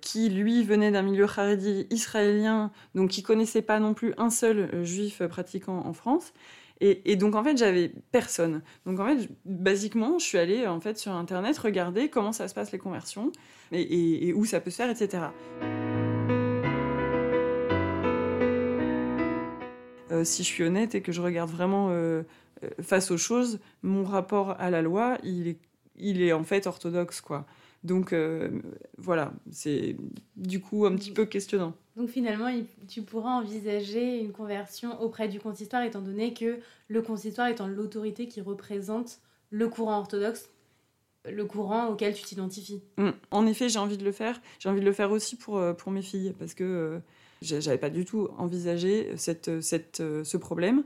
qui 0.00 0.28
lui 0.28 0.64
venait 0.64 0.90
d'un 0.90 1.02
milieu 1.02 1.26
haredi 1.26 1.86
israélien, 1.90 2.72
donc 2.96 3.10
qui 3.10 3.22
connaissait 3.22 3.62
pas 3.62 3.78
non 3.78 3.94
plus 3.94 4.12
un 4.16 4.30
seul 4.30 4.84
juif 4.84 5.22
pratiquant 5.28 5.86
en 5.86 5.92
France. 5.92 6.32
Et, 6.80 7.16
donc 7.16 7.34
en 7.34 7.42
fait, 7.42 7.56
j'avais 7.56 7.90
personne. 8.12 8.62
Donc 8.84 9.00
en 9.00 9.06
fait, 9.06 9.28
basiquement, 9.46 10.18
je 10.18 10.24
suis 10.24 10.38
allée 10.38 10.66
en 10.66 10.80
fait 10.80 10.98
sur 10.98 11.12
internet 11.12 11.56
regarder 11.56 12.08
comment 12.10 12.32
ça 12.32 12.48
se 12.48 12.54
passe 12.54 12.70
les 12.72 12.78
conversions 12.78 13.32
et, 13.72 14.32
où 14.34 14.44
ça 14.44 14.60
peut 14.60 14.70
se 14.70 14.76
faire, 14.76 14.90
etc. 14.90 15.24
Euh, 20.12 20.24
si 20.24 20.42
je 20.42 20.48
suis 20.48 20.64
honnête 20.64 20.94
et 20.94 21.00
que 21.00 21.12
je 21.12 21.20
regarde 21.20 21.50
vraiment 21.50 21.88
euh, 21.90 22.22
euh, 22.62 22.68
face 22.80 23.10
aux 23.10 23.16
choses, 23.16 23.58
mon 23.82 24.04
rapport 24.04 24.54
à 24.60 24.70
la 24.70 24.82
loi, 24.82 25.18
il 25.24 25.48
est, 25.48 25.58
il 25.96 26.22
est 26.22 26.32
en 26.32 26.44
fait 26.44 26.66
orthodoxe, 26.66 27.20
quoi. 27.20 27.46
Donc 27.84 28.14
voilà, 28.98 29.32
c'est 29.50 29.96
du 30.36 30.60
coup 30.60 30.86
un 30.86 30.96
petit 30.96 31.12
peu 31.12 31.24
questionnant. 31.24 31.74
Donc 31.96 32.10
finalement, 32.10 32.50
tu 32.88 33.02
pourras 33.02 33.30
envisager 33.30 34.18
une 34.18 34.32
conversion 34.32 35.00
auprès 35.00 35.28
du 35.28 35.40
consistoire, 35.40 35.82
étant 35.82 36.02
donné 36.02 36.34
que 36.34 36.58
le 36.88 37.02
consistoire 37.02 37.48
étant 37.48 37.66
l'autorité 37.66 38.28
qui 38.28 38.40
représente 38.40 39.20
le 39.50 39.68
courant 39.68 39.98
orthodoxe, 39.98 40.50
le 41.30 41.44
courant 41.44 41.88
auquel 41.88 42.14
tu 42.14 42.22
t'identifies. 42.22 42.82
Mmh. 42.98 43.10
En 43.30 43.46
effet, 43.46 43.68
j'ai 43.68 43.78
envie 43.78 43.96
de 43.96 44.04
le 44.04 44.12
faire. 44.12 44.40
J'ai 44.58 44.68
envie 44.68 44.80
de 44.80 44.84
le 44.84 44.92
faire 44.92 45.10
aussi 45.10 45.36
pour, 45.36 45.58
euh, 45.58 45.72
pour 45.72 45.90
mes 45.90 46.02
filles, 46.02 46.34
parce 46.38 46.54
que 46.54 46.64
euh, 46.64 46.98
j'avais 47.42 47.78
pas 47.78 47.90
du 47.90 48.04
tout 48.04 48.28
envisagé 48.36 49.16
cette, 49.16 49.60
cette, 49.60 50.00
euh, 50.00 50.22
ce 50.24 50.36
problème. 50.36 50.84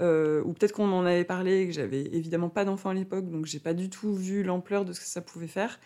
ou 0.00 0.52
peut-être 0.52 0.72
qu'on 0.72 0.92
en 0.92 1.04
avait 1.04 1.24
parlé, 1.24 1.66
que 1.66 1.72
j'avais 1.72 2.02
évidemment 2.02 2.48
pas 2.48 2.64
d'enfants 2.64 2.90
à 2.90 2.94
l'époque, 2.94 3.28
donc 3.28 3.46
j'ai 3.46 3.60
pas 3.60 3.74
du 3.74 3.90
tout 3.90 4.14
vu 4.14 4.42
l'ampleur 4.42 4.84
de 4.84 4.92
ce 4.92 5.00
que 5.00 5.06
ça 5.06 5.20
pouvait 5.20 5.48
faire. 5.48 5.78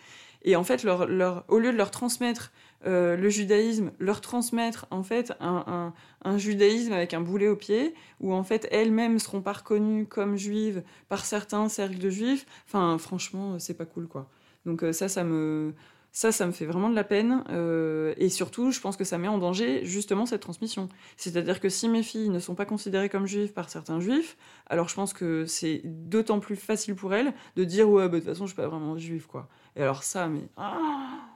Et 0.43 0.55
en 0.55 0.63
fait, 0.63 0.85
au 0.85 1.59
lieu 1.59 1.71
de 1.71 1.77
leur 1.77 1.91
transmettre 1.91 2.51
euh, 2.85 3.17
le 3.17 3.29
judaïsme, 3.29 3.91
leur 3.99 4.21
transmettre 4.21 4.85
en 4.91 5.01
fait 5.01 5.33
un, 5.39 5.93
judaïsme 6.37 6.93
avec 6.93 7.13
un 7.13 7.21
boulet 7.21 7.47
au 7.47 7.55
pied, 7.55 7.93
où 8.19 8.33
en 8.33 8.43
fait 8.43 8.67
elles-mêmes 8.71 9.17
seront 9.19 9.41
pas 9.41 9.53
reconnues 9.53 10.05
comme 10.05 10.37
juives 10.37 10.83
par 11.09 11.25
certains 11.25 11.67
cercles 11.69 11.97
de 11.97 12.09
juifs. 12.09 12.45
Enfin, 12.67 12.97
franchement, 12.97 13.57
c'est 13.59 13.73
pas 13.73 13.85
cool 13.85 14.07
quoi. 14.07 14.29
Donc 14.65 14.83
euh, 14.83 14.93
ça, 14.93 15.09
ça 15.09 15.23
me 15.23 15.73
ça, 16.17 16.31
ça 16.31 16.47
me 16.47 16.51
fait 16.51 16.65
vraiment 16.65 16.89
de 16.89 16.95
la 16.95 17.03
peine. 17.03 17.43
Euh, 17.49 18.13
et 18.17 18.29
surtout, 18.29 18.71
je 18.71 18.79
pense 18.79 18.97
que 18.97 19.03
ça 19.03 19.19
met 19.19 19.27
en 19.27 19.37
danger 19.37 19.85
justement 19.85 20.25
cette 20.25 20.41
transmission. 20.41 20.89
C'est-à-dire 21.15 21.59
que 21.59 21.69
si 21.69 21.87
mes 21.89 22.01
filles 22.01 22.29
ne 22.29 22.39
sont 22.39 22.55
pas 22.55 22.65
considérées 22.65 23.07
comme 23.07 23.27
juives 23.27 23.53
par 23.53 23.69
certains 23.69 23.99
juifs, 23.99 24.35
alors 24.67 24.89
je 24.89 24.95
pense 24.95 25.13
que 25.13 25.45
c'est 25.45 25.81
d'autant 25.83 26.39
plus 26.39 26.55
facile 26.55 26.95
pour 26.95 27.13
elles 27.13 27.33
de 27.55 27.63
dire 27.63 27.87
ouais, 27.87 28.09
bah, 28.09 28.15
de 28.15 28.19
toute 28.19 28.29
façon, 28.29 28.47
je 28.47 28.53
suis 28.53 28.55
pas 28.55 28.67
vraiment 28.67 28.97
juive, 28.97 29.27
quoi. 29.27 29.47
Et 29.77 29.83
alors 29.83 30.03
ça, 30.03 30.27
mais 30.27 30.41
ah, 30.57 31.27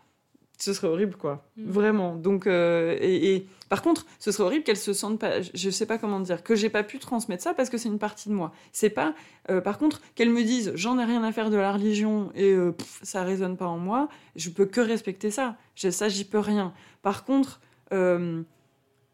ce 0.61 0.73
serait 0.73 0.87
horrible, 0.87 1.15
quoi. 1.15 1.43
Mm. 1.57 1.71
Vraiment. 1.71 2.15
Donc, 2.15 2.47
euh, 2.47 2.97
et, 3.01 3.45
par 3.69 3.81
contre, 3.81 4.05
ce 4.19 4.31
serait 4.31 4.43
horrible 4.43 4.63
qu'elle 4.63 4.77
se 4.77 4.93
sente 4.93 5.19
pas. 5.19 5.41
Je 5.41 5.69
sais 5.69 5.85
pas 5.85 5.97
comment 5.97 6.19
dire, 6.19 6.43
que 6.43 6.55
j'ai 6.55 6.69
pas 6.69 6.83
pu 6.83 6.99
transmettre 6.99 7.43
ça 7.43 7.53
parce 7.53 7.69
que 7.69 7.77
c'est 7.77 7.89
une 7.89 7.99
partie 7.99 8.29
de 8.29 8.33
moi. 8.33 8.51
C'est 8.71 8.89
pas. 8.89 9.15
Euh, 9.49 9.61
par 9.61 9.77
contre, 9.77 10.01
qu'elle 10.15 10.29
me 10.29 10.43
dise 10.43 10.71
j'en 10.75 10.99
ai 10.99 11.05
rien 11.05 11.23
à 11.23 11.31
faire 11.31 11.49
de 11.49 11.55
la 11.55 11.71
religion 11.73 12.31
et 12.35 12.51
euh, 12.51 12.75
ça 13.01 13.23
résonne 13.23 13.57
pas 13.57 13.67
en 13.67 13.77
moi, 13.77 14.09
je 14.35 14.49
peux 14.49 14.65
que 14.65 14.81
respecter 14.81 15.31
ça. 15.31 15.55
Ça, 15.75 16.09
j'y 16.09 16.25
peux 16.25 16.39
rien. 16.39 16.73
Par 17.01 17.25
contre. 17.25 17.59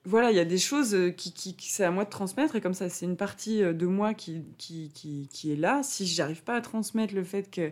voilà, 0.06 0.32
il 0.32 0.38
y 0.38 0.40
a 0.40 0.46
des 0.46 0.58
choses 0.58 0.96
qui, 1.18 1.34
qui, 1.34 1.56
c'est 1.60 1.84
à 1.84 1.92
moi 1.92 2.06
de 2.06 2.10
transmettre 2.10 2.56
et 2.56 2.62
comme 2.62 2.74
ça, 2.74 2.90
c'est 2.90 3.06
une 3.06 3.18
partie 3.18 3.60
de 3.62 3.86
moi 3.86 4.14
qui, 4.14 4.44
qui, 4.58 4.90
qui, 4.94 5.30
qui 5.32 5.52
est 5.52 5.58
là. 5.58 5.82
Si 5.84 6.06
j'arrive 6.08 6.44
pas 6.44 6.56
à 6.56 6.62
transmettre 6.62 7.14
le 7.14 7.24
fait 7.24 7.52
que 7.52 7.72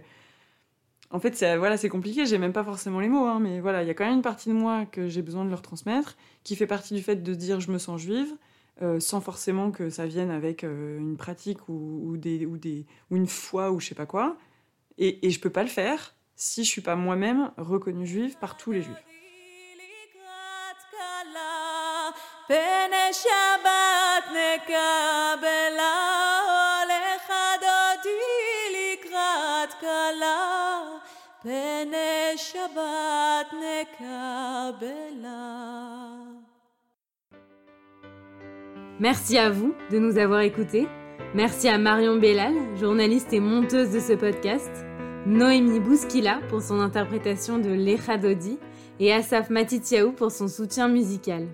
en 1.12 1.20
fait, 1.20 1.36
c'est 1.36 1.58
voilà, 1.58 1.78
c'est 1.78 1.90
compliqué. 1.90 2.26
J'ai 2.26 2.38
même 2.38 2.54
pas 2.54 2.64
forcément 2.64 3.00
les 3.00 3.08
mots, 3.08 3.26
hein, 3.26 3.40
mais 3.40 3.60
voilà, 3.60 3.84
il 3.84 3.88
y 3.88 3.92
a 3.92 3.94
quand 3.94 4.06
même 4.06 4.16
une 4.16 4.22
partie 4.22 4.50
de 4.50 4.54
moi 4.54 4.86
que 4.86 5.08
j'ai 5.08 5.22
besoin 5.22 5.46
de 5.46 5.50
leur 5.50 5.62
transmettre, 5.62 6.18
qui 6.44 6.56
fait 6.56 6.68
partie 6.68 6.94
du 6.94 7.02
fait 7.02 7.18
de 7.18 7.34
dire 7.34 7.60
je 7.60 7.72
me 7.72 7.78
sens 7.78 8.02
juive, 8.02 8.36
euh, 8.82 9.00
sans 9.00 9.22
forcément 9.22 9.72
que 9.72 9.90
ça 9.90 10.06
vienne 10.06 10.32
avec 10.32 10.64
euh, 10.64 10.98
une 10.98 11.18
pratique 11.18 11.70
ou, 11.70 12.18
des, 12.18 12.46
ou, 12.46 12.58
des, 12.58 12.86
ou 13.12 13.16
une 13.16 13.28
foi 13.28 13.72
ou 13.72 13.80
je 13.80 13.88
sais 13.88 13.96
pas 13.96 14.06
quoi. 14.06 14.38
Et, 14.98 15.26
et 15.26 15.30
je 15.30 15.40
peux 15.40 15.50
pas 15.50 15.64
le 15.64 15.70
faire 15.70 16.16
si 16.36 16.64
je 16.64 16.70
suis 16.70 16.82
pas 16.82 16.96
moi-même 16.96 17.52
reconnue 17.58 18.06
juive 18.06 18.38
par 18.40 18.58
tous 18.58 18.72
les 18.72 18.82
juifs. 18.82 19.04
Merci 39.00 39.38
à 39.38 39.52
vous 39.52 39.76
de 39.92 40.00
nous 40.00 40.18
avoir 40.18 40.40
écoutés. 40.40 40.88
Merci 41.36 41.68
à 41.68 41.78
Marion 41.78 42.18
Bellal, 42.18 42.56
journaliste 42.78 43.32
et 43.32 43.40
monteuse 43.40 43.92
de 43.92 44.00
ce 44.00 44.14
podcast, 44.14 44.72
Noémie 45.28 45.80
Bouskila 45.80 46.40
pour 46.50 46.64
son 46.64 46.80
interprétation 46.80 47.60
de 47.60 47.70
L'Echa 47.70 48.18
Dodi 48.18 48.58
et 49.00 49.14
Asaf 49.14 49.52
Matitiaou 49.52 50.14
pour 50.14 50.32
son 50.32 50.48
soutien 50.48 50.88
musical. 50.88 51.48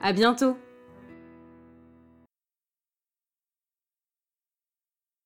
À 0.00 0.12
bientôt! 0.12 0.56